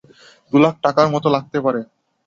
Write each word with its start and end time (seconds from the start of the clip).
দু 0.53 0.57
লাখ 0.57 0.75
টাকার 0.83 1.07
মতো 1.13 1.27
লাগতে 1.29 1.57
পারে। 1.65 1.81